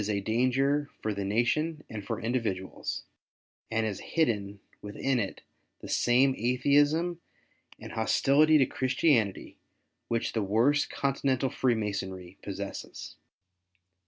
[0.09, 3.03] a danger for the nation and for individuals,
[3.69, 5.41] and has hidden within it
[5.81, 7.21] the same Atheism
[7.79, 9.57] and hostility to Christianity
[10.07, 13.15] which the worst Continental Freemasonry possesses.